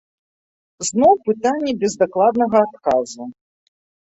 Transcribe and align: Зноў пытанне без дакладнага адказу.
Зноў 0.87 1.13
пытанне 1.27 1.71
без 1.83 1.93
дакладнага 2.05 2.57
адказу. 2.69 3.21